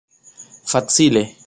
[0.71, 1.23] facile